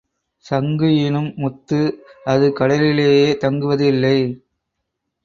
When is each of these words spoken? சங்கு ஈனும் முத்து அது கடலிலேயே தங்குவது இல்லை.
சங்கு 0.45 0.87
ஈனும் 1.01 1.27
முத்து 1.35 1.81
அது 2.23 2.47
கடலிலேயே 2.53 3.29
தங்குவது 3.37 3.85
இல்லை. 3.87 4.17